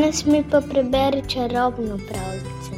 [0.00, 2.72] Danes mi pa preberi čarobno pravljico.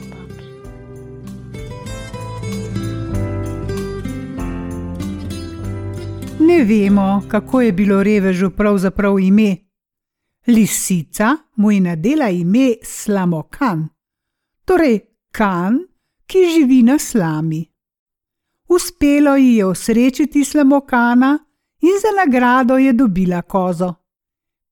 [6.41, 9.56] Ne vemo, kako je bilo revežu pravzaprav ime.
[10.46, 13.89] Lisica mu je nadela ime Slamokan,
[14.64, 15.00] torej
[15.30, 15.79] kan,
[16.27, 17.66] ki živi na slami.
[18.68, 21.38] Uspelo ji je osrečiti Slamokana
[21.80, 23.95] in za nagrado je dobila kozo.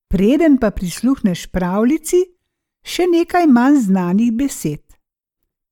[0.09, 2.40] Preden pa prisluhneš pravljici,
[2.83, 4.84] še nekaj manj znanih besed.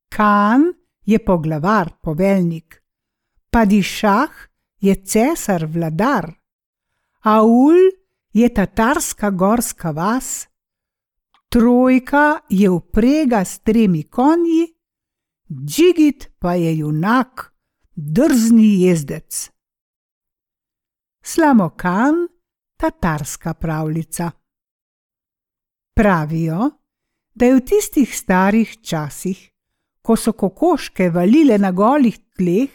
[0.08, 0.72] Kan
[1.04, 2.82] je poglavar, poveljnik,
[3.50, 4.30] Padišah
[4.80, 6.34] je cesar, vladar,
[7.24, 7.78] Aul
[8.32, 10.48] je tatarska gorska vas,
[11.48, 14.66] Trojka je uprega s tremi konji,
[15.48, 17.54] Džigit pa je junak,
[17.94, 19.50] drzni jezdec.
[21.22, 22.28] Slamokan,
[22.76, 24.30] tatarska pravljica.
[25.94, 26.70] Pravijo,
[27.38, 29.38] da je v tistih starih časih,
[30.02, 32.72] ko so kokoške valile na golih tleh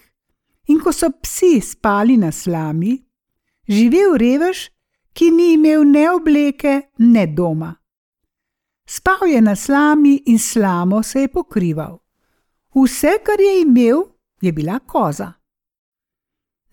[0.71, 2.95] in ko so psi spali na slami,
[3.67, 4.69] živel revež,
[5.13, 7.73] ki ni imel ne obleke, ne doma.
[8.87, 11.99] Spal je na slami in slamo se je pokrival.
[12.75, 14.03] Vse, kar je imel,
[14.41, 15.33] je bila koza.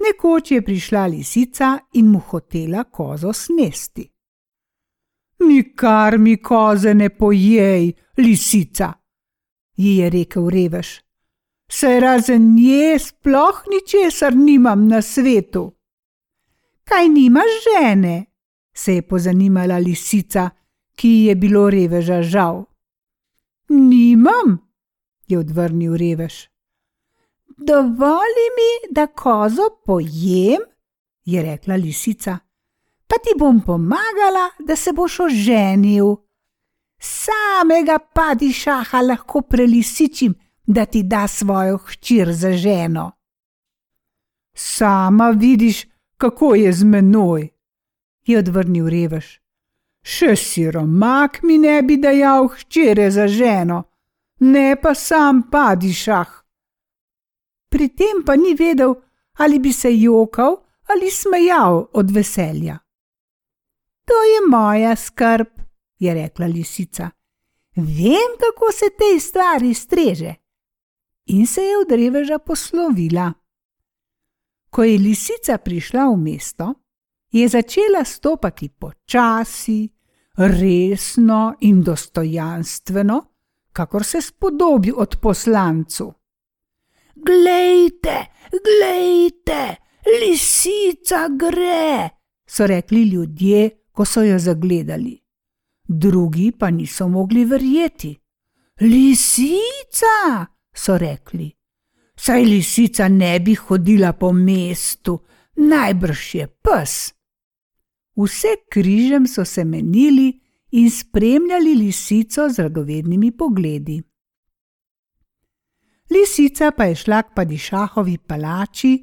[0.01, 4.07] Nekoč je prišla lisica in mu hotela kozo snesti.
[5.41, 8.93] Nikar mi koze ne pojej, lisica,
[9.77, 11.01] ji je rekel revež.
[11.71, 15.73] Se razen nje sploh ničesar nimam na svetu.
[16.85, 18.27] Kaj nimaš žene?
[18.75, 20.51] se je pozanimala lisica,
[20.95, 22.65] ki ji je bilo reveža žal.
[23.69, 24.59] Nimam,
[25.29, 26.49] je odvrnil revež.
[27.57, 30.63] Dovoli mi, da kozo pojem,
[31.25, 32.39] je rekla lisica,
[33.11, 36.15] pa ti bom pomagala, da se boš oženil.
[37.01, 40.35] Samega padišaha lahko prelisičim,
[40.67, 43.11] da ti da svojo hčer za ženo.
[44.55, 47.49] Sama vidiš, kako je z menoj,
[48.27, 49.41] je odvrnil revež.
[50.03, 53.83] Še siromak mi ne bi dajal hčere za ženo,
[54.41, 56.41] ne pa sam padišah
[57.71, 58.95] pri tem pa ni vedel,
[59.39, 60.57] ali bi se jokal
[60.91, 62.79] ali smejal od veselja.
[64.11, 65.47] To je moja skrb,
[65.99, 67.11] je rekla lisica.
[67.77, 70.35] Vem, kako se te stvari streže.
[71.27, 73.33] In se je od reveža poslovila.
[74.71, 76.75] Ko je lisica prišla v mesto,
[77.31, 79.89] je začela stopati počasi,
[80.37, 83.25] resno in dostojanstveno,
[83.73, 86.13] kakor se spodobi od poslancu.
[87.15, 89.77] Glejte, glejte,
[90.21, 92.09] lisica gre,
[92.47, 95.21] so rekli ljudje, ko so jo zagledali.
[95.85, 98.17] Drugi pa niso mogli verjeti.
[98.81, 101.51] Lisica, so rekli.
[102.17, 105.19] Saj lisica ne bi hodila po mestu,
[105.57, 106.95] najbrž je pes.
[108.17, 110.31] Vse križem so se menili
[110.71, 113.99] in spremljali lisico z radovednimi pogledi.
[116.11, 118.95] Lisica pa je šla k Padišahovi palači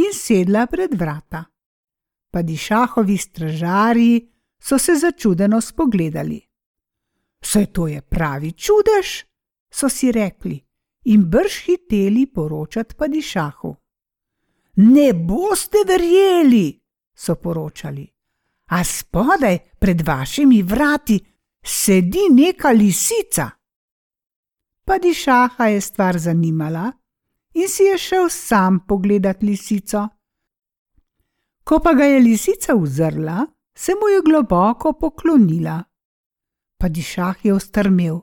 [0.00, 1.44] in sedla pred vrata.
[2.32, 6.40] Padišahovi stražarji so se začudeno spogledali.
[7.44, 9.24] Saj to je pravi čudež,
[9.70, 10.60] so si rekli
[11.04, 13.76] in brž hiteli poročati Padišahu.
[14.76, 16.80] Ne boste verjeli,
[17.14, 18.06] so poročali.
[18.66, 21.20] A spodaj pred vašimi vrati
[21.62, 23.50] sedi neka lisica.
[24.84, 26.92] Padišaha je stvar zanimala
[27.54, 30.08] in si je šel sam pogledat lisico.
[31.64, 35.84] Ko pa ga je lisica uzrla, se mu je globoko poklonila.
[36.78, 38.20] Padišah je ostrmel.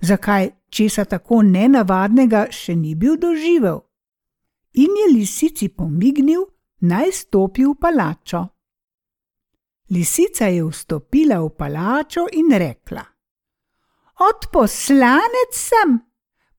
[0.00, 3.80] Zakaj česa tako nenavadnega še ni bil doživel?
[4.76, 6.44] In je lisici pomignil,
[6.84, 8.42] naj stopi v palačo.
[9.90, 13.04] Lisica je vstopila v palačo in rekla:
[14.28, 16.00] Odposlanec sem,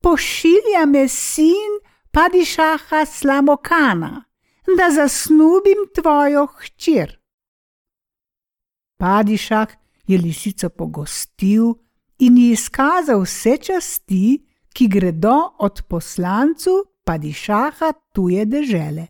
[0.02, 1.78] pošilja me sin
[2.10, 4.24] Padišaha Slamokana,
[4.76, 7.17] da zasnubim tvojo hčer.
[8.98, 9.68] Padišah
[10.06, 11.74] je lisico pogostil
[12.18, 16.70] in ji izkazal vse časti, ki gredo od poslancu
[17.04, 19.06] Padišaha tuje dežele.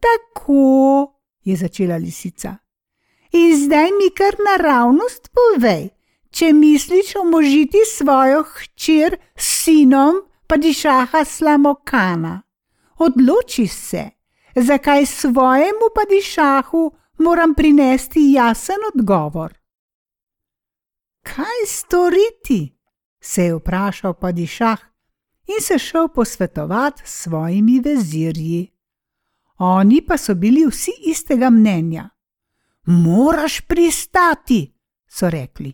[0.00, 1.12] Tako
[1.44, 2.56] je začela lisica.
[3.32, 5.90] In zdaj mi kar naravnost povej,
[6.30, 12.42] če misliš omožiti svojo hčer s sinom padišaha Slamokana.
[12.98, 14.10] Odloči se,
[14.56, 19.54] zakaj svojemu padišahu moram prinesti jasen odgovor.
[21.22, 22.78] Kaj storiti?
[23.20, 24.78] se je vprašal Padišah
[25.46, 28.70] in se šel posvetovati s svojimi vezirji.
[29.58, 32.08] Oni pa so bili vsi istega mnenja.
[32.86, 34.74] Moraš pristati,
[35.08, 35.72] so rekli.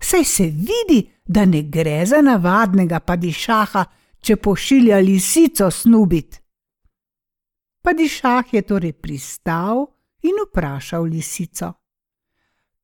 [0.00, 3.84] Saj se vidi, da ne gre za navadnega padišaha,
[4.20, 6.42] če pošilja lisico snubit.
[7.82, 9.86] Padišah je torej pristal
[10.22, 11.72] in vprašal lisico: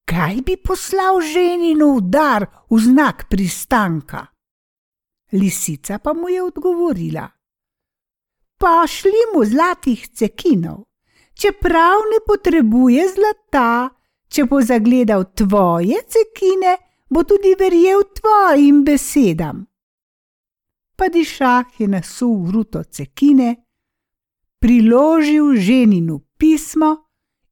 [0.05, 4.27] Kaj bi poslal ženinu udar v znak pristanka?
[5.33, 7.29] Lisica pa mu je odgovorila:
[8.59, 10.85] Pošli mu zlatih cekinov,
[11.35, 13.91] čeprav ne potrebuje zlata,
[14.29, 16.77] če bo zagledal tvoje cekine,
[17.09, 19.65] bo tudi verjel tvojim besedam.
[20.97, 23.57] Padišah je nasul ruto cekine,
[24.59, 27.08] priložil ženinu pismo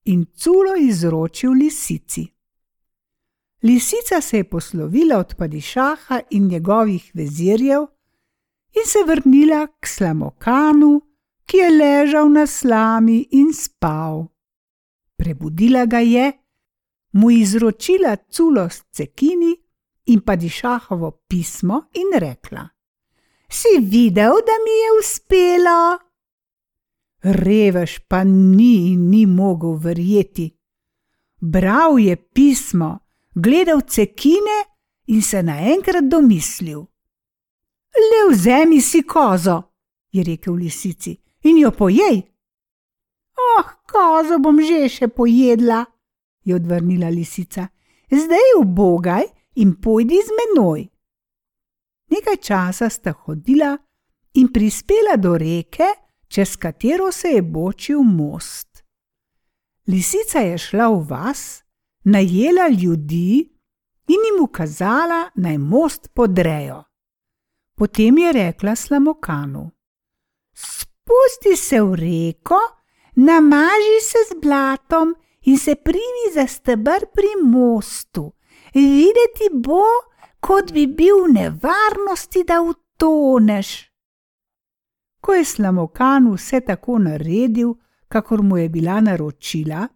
[0.07, 2.27] in culo izročil lisici.
[3.63, 7.83] Lisica se je poslovila od Padišaha in njegovih vezirjev
[8.75, 11.01] in se vrnila k Slamokanu,
[11.47, 14.27] ki je ležal na slami in spal.
[15.17, 16.33] Prebudila ga je,
[17.13, 19.57] mu izročila culo s cekini
[20.07, 22.69] in Padišahovo pismo in rekla:
[23.49, 26.06] Si videl, da mi je uspelo?
[27.23, 30.51] Revež pa ni in ni mogel verjeti.
[31.41, 32.99] Bral je pismo,
[33.35, 34.59] gledal cekine
[35.07, 36.87] in se naenkrat domislil.
[37.97, 39.63] Le vzemi si kozo,
[40.13, 42.23] je rekel lisici, in jo pojej.
[43.37, 45.85] Oh, kozo bom že še pojedla,
[46.45, 47.69] je odvrnila lisica.
[48.11, 49.25] Zdaj ubogaj
[49.57, 50.87] in pojdi z menoj.
[52.11, 53.75] Nekaj časa sta hodila
[54.39, 58.83] in prispela do reke, čez katero se je bočil most.
[59.87, 61.63] Lisica je šla v vas,
[62.05, 63.57] najela ljudi
[64.09, 66.83] in jim ukazala, naj most podrejo.
[67.75, 69.71] Potem je rekla Slamokanu:
[70.55, 72.61] Spusti se v reko,
[73.15, 78.33] namaži se z blatom in se primi za stebr pri mostu.
[78.75, 79.85] Videti bo,
[80.41, 83.86] kot bi bil v nevarnosti, da utoneš.
[85.27, 87.73] Ko je Slamokan vse tako naredil,
[88.09, 89.89] kakor mu je bila naročila,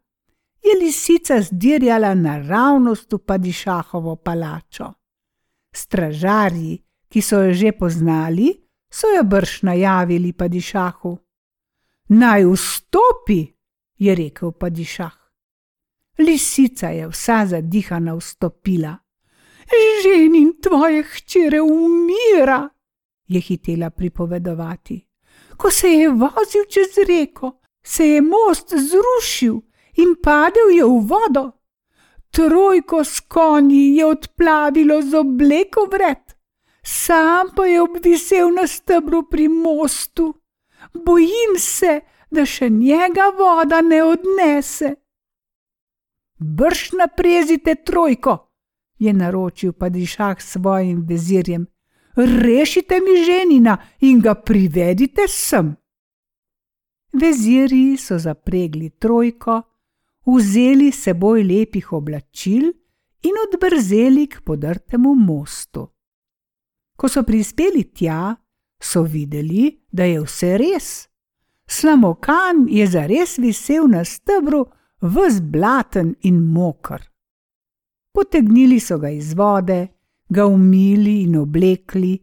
[0.63, 4.89] je lisica zdirjala naravnost v Padišahovo palačo.
[5.73, 8.49] Stražarji, ki so jo že poznali,
[8.91, 11.13] so jo brž najavili Padišahu.
[12.09, 13.47] Naj vstopi,
[13.99, 15.15] je rekel Padišah.
[16.19, 18.97] Lisica je vsa zadihana vstopila.
[20.03, 22.69] Ženin tvoje hčere umira,
[23.29, 25.10] je hitela pripovedovati.
[25.61, 29.61] Ko se je vozil čez reko, se je most zrušil
[29.97, 31.51] in padel je v vodo.
[32.31, 36.23] Trojko s konji je odplavilo z obleko vred,
[36.83, 40.35] sam pa je obvisel na stebru pri mostu.
[40.95, 44.95] Bojim se, da še njega voda ne odnese.
[46.39, 48.37] Brž naprezite trojko,
[48.99, 51.67] je naročil Padišah svojim vezirjem.
[52.27, 55.77] Rešite mi ženina in ga privedite sem.
[57.13, 59.63] Veziri so zapregli trojko,
[60.27, 62.71] vzeli seboj lepih oblačil
[63.23, 65.89] in odbrzeli k podrtemu mostu.
[66.97, 68.37] Ko so prispeli tja,
[68.81, 71.09] so videli, da je vse res.
[71.69, 74.67] Slamokan je zares visel na stebru,
[75.01, 77.01] vzblaten in mokr.
[78.13, 79.87] Potegnili so ga iz vode,
[80.31, 82.19] ga umili in oblekli,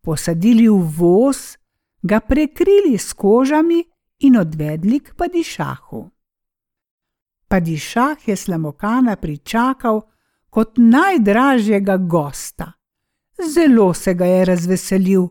[0.00, 1.56] posadili v voz,
[2.02, 3.84] ga prekrili s kožami
[4.18, 6.10] in odvedli k padišahu.
[7.48, 10.00] Padišah je Slamokana pričakal
[10.50, 12.72] kot najdražjega gosta.
[13.54, 15.28] Zelo se ga je razveselil.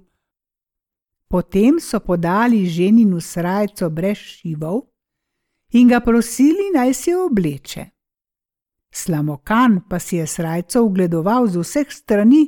[1.27, 4.81] Potem so podali ženinu srajco brez šivov
[5.71, 7.94] in ga prosili naj jo obleče.
[8.95, 12.43] Slamokan pa si je srajco ugledoval z vseh strani,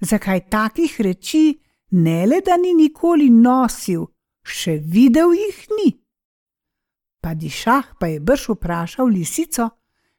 [0.00, 1.58] zakaj takih reči
[1.90, 4.06] ne le da ni nikoli nosil,
[4.42, 5.90] še videl jih ni.
[7.22, 9.68] Padišah pa je brž vprašal lisico,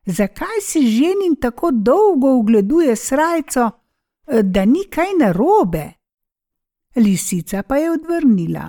[0.05, 3.70] zakaj si ženin tako dolgo ugleduje srajco,
[4.27, 5.88] da ni kaj narobe.
[6.96, 8.67] Lisica pa je odvrnila.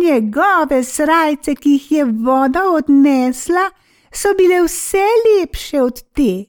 [0.00, 3.68] Njegove srajce, ki jih je voda odnesla,
[4.14, 6.44] so bile vse lepše od te.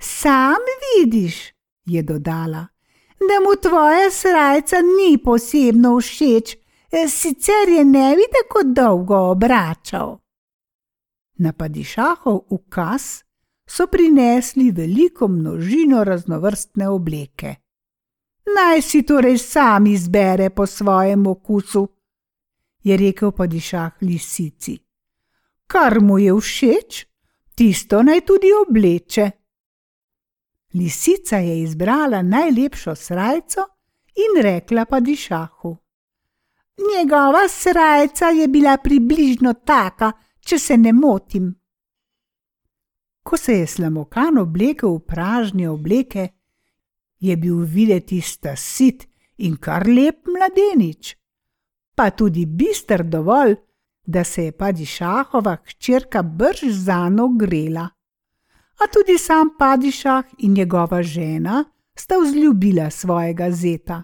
[0.00, 1.52] Sam vidiš,
[1.84, 2.66] je dodala,
[3.28, 6.56] da mu tvoja srajca ni posebno všeč,
[7.08, 10.18] sicer je ne bi tako dolgo obračal.
[11.38, 13.22] Na padišahov ukaz
[13.68, 17.54] so prinesli veliko množino raznovrstne obleke.
[18.56, 21.88] Naj si torej sam izbere po svojem okusu,
[22.82, 24.85] je rekel padišah lisici.
[25.66, 27.06] Kar mu je všeč,
[27.54, 29.30] tisto naj tudi obleče.
[30.74, 33.60] Lisica je izbrala najlepšo srajco
[34.14, 35.76] in rekla padišahu:
[36.90, 41.54] Njegova srajca je bila približno taka, če se ne motim.
[43.22, 46.28] Ko se je slamokan oblekel v pražne obleke,
[47.18, 51.16] je bil videti stasit in kar lep mladenič,
[51.94, 53.56] pa tudi bister dovolj,
[54.06, 57.88] da se je padišahova hčerka brž zano grela.
[58.80, 64.02] A tudi sam padišah in njegova žena sta vzljubila svojega zeta.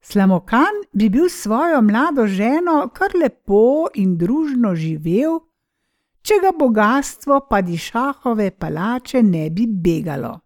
[0.00, 5.40] Slamokan bi bil svojo mlado ženo kar lepo in družno živel,
[6.22, 10.40] če ga bogatstvo padišahove palače ne bi begalo.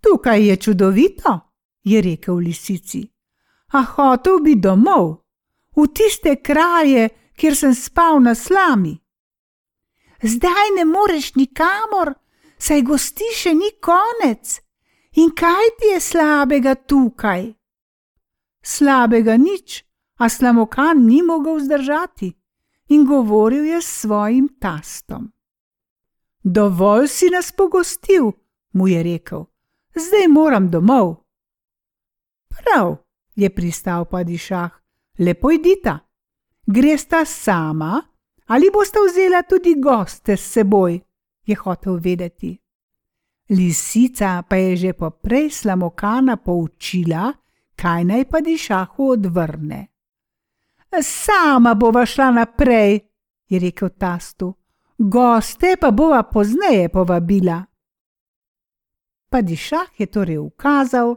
[0.00, 1.40] Tukaj je čudovito,
[1.84, 3.02] je rekel lisici,
[3.72, 5.16] a hotel bi domov,
[5.76, 8.98] v tiste kraje, kjer sem spal na slami.
[10.22, 12.14] Zdaj ne moreš nikamor,
[12.58, 14.60] saj gosti še ni konec.
[15.16, 17.60] In kaj ti je slabega tukaj?
[18.62, 19.84] slabega nič,
[20.20, 22.36] a slamokan ni mogel zdržati
[22.88, 25.32] in govoril je s svojim tastom.
[26.44, 28.32] Dovolj si nas pogostil,
[28.72, 29.46] mu je rekel,
[29.94, 31.24] zdaj moram domov.
[32.48, 32.96] Prav,
[33.36, 34.79] je pristal padišah,
[35.20, 35.98] lepo idita.
[36.66, 38.02] Gresta sama
[38.46, 41.00] ali boste vzela tudi goste s seboj,
[41.46, 42.58] je hotel vedeti.
[43.50, 47.32] Lisica pa je že poprej slamokana poučila,
[47.76, 49.86] kaj naj pa dišahu odvrne.
[51.02, 53.00] Sama bova šla naprej,
[53.48, 54.54] je rekel tastu,
[54.98, 57.62] goste pa bova pozneje povabila.
[59.30, 61.14] Pa dišah je torej ukazal,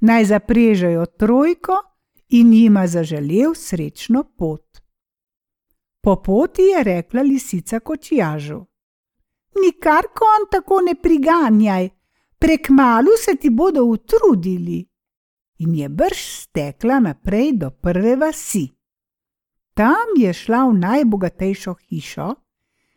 [0.00, 1.93] naj zaprežejo trojko
[2.34, 4.80] in jima zaželel srečno pot.
[6.00, 8.64] Po poti je rekla lisica kočijažu:
[9.62, 11.88] Nikar kon tako ne priganjaj,
[12.38, 14.86] prek malu se ti bodo utrudili
[15.58, 18.68] in je brž stekla naprej do prve vasi.
[19.74, 22.34] Tam je šla v najbogatejšo hišo,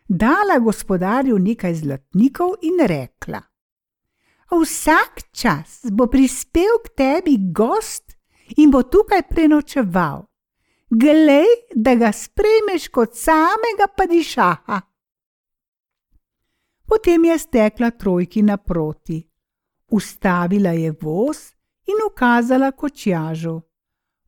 [0.07, 3.41] dala gospodarju nekaj zlatnikov in rekla:
[4.51, 8.16] Vsak čas bo prispel k tebi gost
[8.57, 10.25] in bo tukaj prenočeval.
[10.89, 14.81] Glej, da ga sprejmeš kot samega padišaha.
[16.87, 19.19] Potem je stekla trojki naproti,
[19.91, 21.37] ustavila je voz
[21.87, 23.61] in ukazala kočjažu: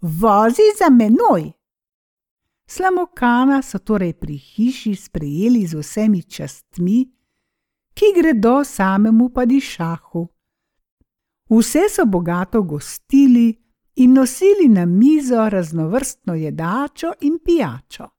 [0.01, 1.51] Vozi za menoj!
[2.67, 6.99] Slamokana so torej pri hiši sprejeli z vsemi častmi,
[7.93, 10.27] ki gredo samemu padišahu.
[11.49, 13.68] Vse so bogato gostili
[13.99, 18.09] in nosili na mizo raznovrstno jedačo in pijačo.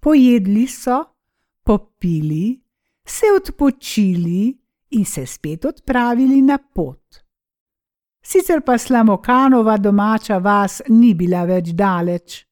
[0.00, 1.04] Pojedli so,
[1.64, 2.60] popili,
[3.06, 4.58] se odpočili
[4.90, 7.16] in se spet odpravili na pot.
[8.22, 12.44] Sicer pa Slamokanova domača vas ni bila več daleč.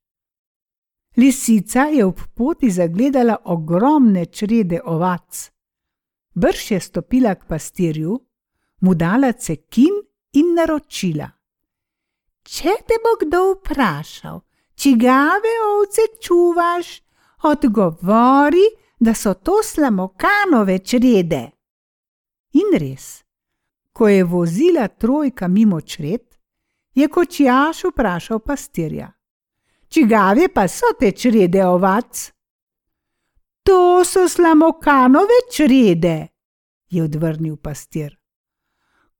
[1.17, 5.50] Lisica je ob poti zagledala ogromne črede ovac.
[6.35, 8.21] Brž je stopila k pastirju,
[8.81, 11.36] mu dala cekin in naročila:
[12.47, 14.41] Če te bo kdo vprašal,
[14.79, 17.03] čigave ovce čuvaš,
[17.43, 18.67] odgovori,
[19.00, 21.43] da so to slamokanove črede.
[22.55, 23.25] In res.
[23.93, 26.23] Ko je vozila trojka mimo čred,
[26.95, 29.11] je kočijaš vprašal pastirja:
[29.88, 32.33] Čigave pa so te črede ovac?
[33.62, 36.29] To so slamokanove črede,
[36.88, 38.19] je odvrnil pastir.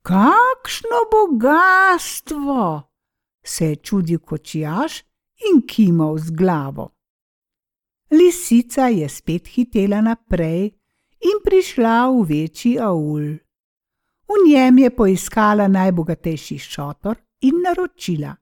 [0.03, 2.86] Kakšno bogatstvo!
[3.47, 5.03] Se je čudil kočijaš
[5.51, 6.91] in kimal z glavo.
[8.11, 10.65] Lisica je spet hitela naprej
[11.21, 13.37] in prišla v večji aul.
[14.27, 18.37] V njem je poiskala najbogatejši šotor in naročila.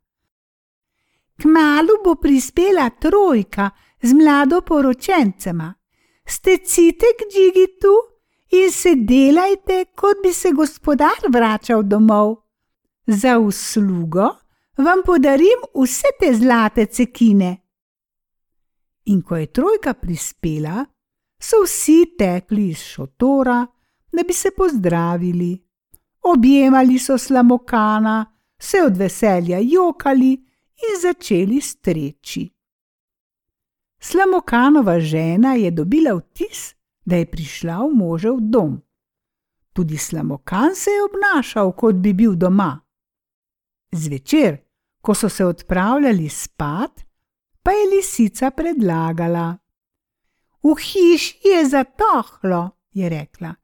[1.42, 3.70] Kmalu bo prispela trojka
[4.02, 5.74] z mlado poročencema.
[6.26, 7.94] Stecite k džigitu
[8.50, 12.36] in se delajte, kot bi se gospodar vračal domov.
[13.06, 14.43] Za uslugo
[14.76, 17.56] vam podarim vse te zlate cekine.
[19.04, 20.84] In ko je trojka prispela,
[21.40, 23.66] so vsi tekli iz šotora,
[24.12, 25.64] da bi se pozdravili
[26.24, 28.26] objemali so slamokana,
[28.58, 30.32] se od veselja jokali
[30.84, 32.50] in začeli streči.
[34.00, 38.82] Slamokanova žena je dobila vtis, da je prišla v možev dom.
[39.72, 42.80] Tudi slamokan se je obnašal, kot bi bil doma.
[43.92, 44.63] Zvečer,
[45.04, 47.04] ko so se odpravljali spat,
[47.62, 49.56] pa je lisica predlagala:
[50.62, 53.54] V hiši je zatohlo, je rekla.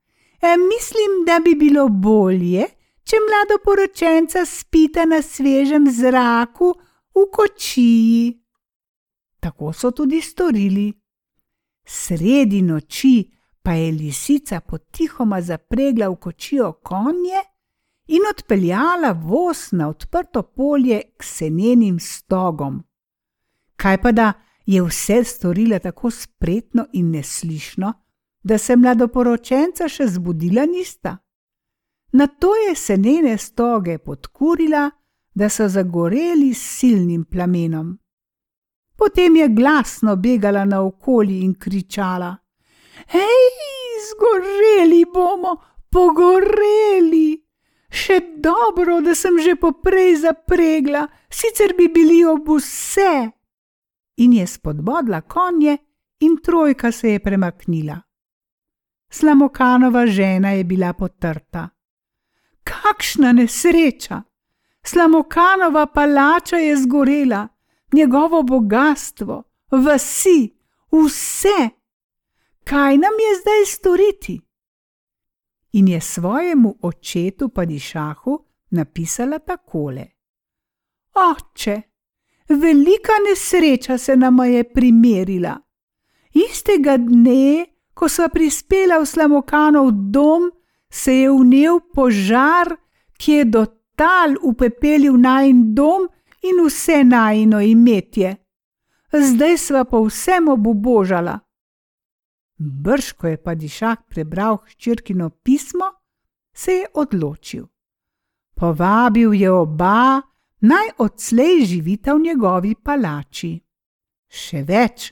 [0.42, 2.66] E, mislim, da bi bilo bolje,
[3.04, 6.74] če mladoporočenca spita na svežem zraku
[7.14, 8.36] v kočiji.
[9.40, 10.92] Tako so tudi storili.
[11.84, 13.30] Sredi noči
[13.62, 17.40] pa je lisica potihoma zapregla v kočijo konje
[18.10, 22.82] in odpeljala voz na odprto polje k senenim stogom.
[23.76, 24.32] Kaj pa da
[24.66, 27.92] je vse storila tako spretno in neslišno,
[28.42, 31.16] da se mladoporočenca še zbudila nista?
[32.12, 34.90] Na to je senene stoge podkurila,
[35.34, 37.92] da so zagoreli s silnim plamenom.
[38.96, 42.34] Potem je glasno begala naokoli in kričala:
[43.06, 43.46] Hej,
[44.08, 45.54] zgoreli bomo,
[45.90, 47.49] pogoreli!
[47.90, 53.30] Še dobro, da sem že poprej zapregla, sicer bi bili ob vse.
[54.22, 55.78] In je spodbodla konje,
[56.20, 57.98] in trojka se je premaknila.
[59.10, 61.68] Slamokanova žena je bila potrta.
[62.62, 64.22] Kakšna nesreča!
[64.86, 67.48] Slamokanova palača je zgorela,
[67.92, 70.54] njegovo bogatstvo, vsi,
[70.92, 71.68] vse.
[72.64, 74.40] Kaj nam je zdaj storiti?
[75.72, 78.38] In je svojemu očetu Padišahu
[78.70, 80.06] napisala takole:
[81.14, 81.82] Oče,
[82.48, 85.58] velika nesreča se nama je primerila.
[86.34, 90.50] Istega dne, ko sva prispela v Slamokanov dom,
[90.90, 92.76] se je vnel požar,
[93.18, 96.08] ki je do tal upepelil najn dom
[96.42, 98.36] in vse najno imetje.
[99.12, 101.38] Zdaj sva povsem obubožala.
[102.60, 105.86] Brž, ko je pa dišak prebral hčerkino pismo,
[106.52, 107.64] se je odločil.
[108.54, 110.20] Povabil je oba,
[110.60, 113.54] naj odslej živita v njegovi palači.
[114.28, 115.08] Še več,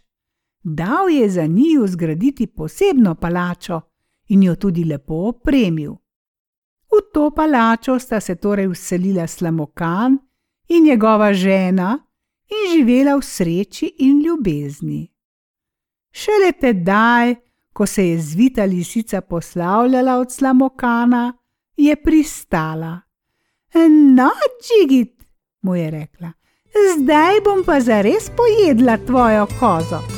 [0.61, 3.81] dal je za njiju zgraditi posebno palačo
[4.29, 5.97] in jo tudi lepo opremil.
[6.89, 10.19] V to palačo sta se torej uselila Slamokan
[10.69, 11.97] in njegova žena
[12.49, 15.09] in živela v sreči in ljubezni.
[16.13, 17.35] Šele tedaj,
[17.79, 21.33] ko se je zvita lisica poslavljala od slamokana,
[21.77, 23.01] je pristala.
[24.15, 24.31] No,
[24.63, 25.23] Džigit,
[25.63, 26.33] mu je rekla,
[26.99, 30.18] zdaj bom pa zares pojedla tvojo kozo.